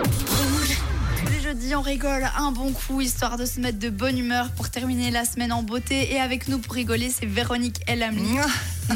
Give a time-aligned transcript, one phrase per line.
[0.00, 4.48] Tous les jeudis, on rigole un bon coup, histoire de se mettre de bonne humeur
[4.50, 6.12] pour terminer la semaine en beauté.
[6.12, 8.38] Et avec nous pour rigoler, c'est Véronique Elamli,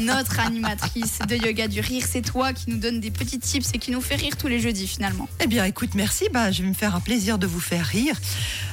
[0.01, 2.03] notre animatrice de yoga du rire.
[2.07, 4.59] C'est toi qui nous donne des petits tips et qui nous fait rire tous les
[4.59, 5.27] jeudis finalement.
[5.41, 6.25] Eh bien, écoute, merci.
[6.31, 8.15] Bah, je vais me faire un plaisir de vous faire rire.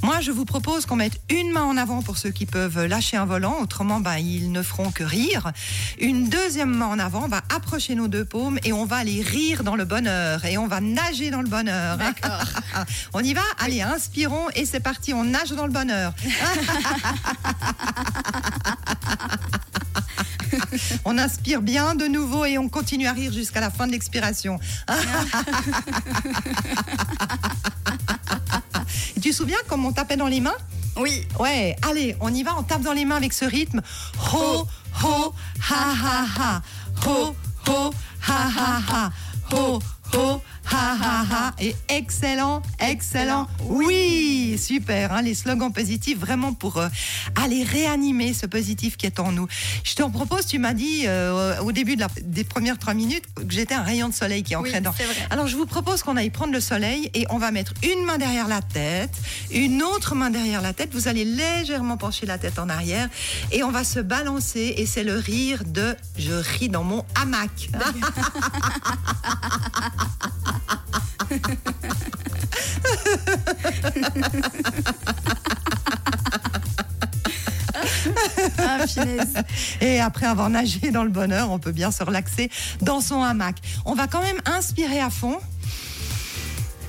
[0.02, 3.16] Moi, je vous propose qu'on mette une main en avant pour ceux qui peuvent lâcher
[3.16, 3.58] un volant.
[3.61, 5.52] Autrement, bah, ils ne feront que rire.
[6.00, 9.22] Une deuxième main en avant, on va approcher nos deux paumes et on va aller
[9.22, 10.44] rire dans le bonheur.
[10.44, 11.96] Et on va nager dans le bonheur.
[11.96, 12.44] D'accord.
[13.14, 13.42] on y va?
[13.58, 15.12] Allez, inspirons et c'est parti.
[15.14, 16.12] On nage dans le bonheur.
[21.04, 24.58] On inspire bien de nouveau et on continue à rire jusqu'à la fin de l'expiration.
[29.14, 30.54] Tu te souviens comme on tapait dans les mains?
[30.96, 33.81] Oui, Ouais, allez, on y va, on tape dans les mains avec ce rythme.
[34.33, 34.67] Ho,
[35.03, 35.34] ho,
[35.70, 36.62] ha, ha, ha.
[37.06, 37.34] Ho,
[37.69, 37.95] ho,
[38.28, 39.12] ha, ha, ha.
[39.53, 39.81] Ho,
[41.00, 41.55] ha, ha, ha.
[41.61, 43.47] Et excellent, excellent.
[43.69, 45.12] Oui, super.
[45.12, 46.89] hein, les slogans positifs, vraiment pour euh,
[47.42, 49.47] aller réanimer ce positif qui est en nous.
[49.84, 53.25] Je t'en propose, tu m'as dit euh, au début de la- des premières trois minutes
[53.37, 54.92] que j'étais un rayon de soleil qui Oui, entrait dans.
[54.92, 55.15] c'est vrai.
[55.31, 58.19] Alors je vous propose qu'on aille prendre le soleil et on va mettre une main
[58.19, 59.15] derrière la tête,
[59.50, 60.92] une autre main derrière la tête.
[60.95, 63.09] Vous allez légèrement pencher la tête en arrière
[63.53, 67.70] et on va se balancer et c'est le rire de je ris dans mon hamac.
[78.59, 78.85] ah.
[79.81, 83.57] Et après avoir nagé dans le bonheur, on peut bien se relaxer dans son hamac.
[83.85, 85.39] On va quand même inspirer à fond.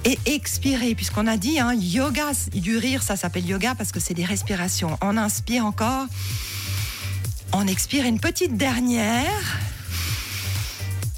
[0.08, 4.14] Et expirer, puisqu'on a dit, hein, yoga du rire, ça s'appelle yoga parce que c'est
[4.14, 4.98] des respirations.
[5.02, 6.06] On inspire encore.
[7.54, 9.60] On expire une petite dernière.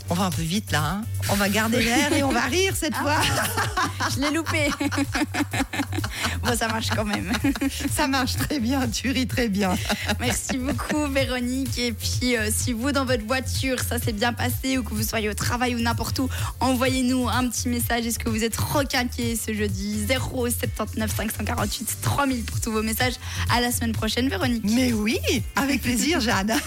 [0.09, 0.83] On va un peu vite là.
[0.83, 1.05] hein.
[1.29, 3.17] On va garder l'air et on va rire cette fois.
[4.15, 4.69] Je l'ai loupé.
[6.43, 7.31] bon, ça marche quand même.
[7.93, 9.75] Ça marche très bien, tu ris très bien.
[10.21, 11.77] Merci beaucoup Véronique.
[11.77, 15.03] Et puis euh, si vous dans votre voiture ça s'est bien passé ou que vous
[15.03, 16.29] soyez au travail ou n'importe où,
[16.61, 18.05] envoyez-nous un petit message.
[18.05, 20.05] Est-ce que vous êtes requinqué ce jeudi?
[20.07, 23.15] 079 548 3000 pour tous vos messages.
[23.53, 24.63] À la semaine prochaine Véronique.
[24.63, 25.19] Mais oui,
[25.57, 26.53] avec plaisir, Jeanne.